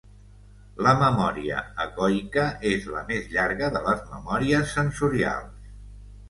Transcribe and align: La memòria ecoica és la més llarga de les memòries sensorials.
La 0.85 0.93
memòria 1.01 1.59
ecoica 1.85 2.45
és 2.71 2.87
la 2.95 3.03
més 3.11 3.29
llarga 3.35 3.69
de 3.77 3.83
les 3.89 4.03
memòries 4.15 4.75
sensorials. 4.79 5.71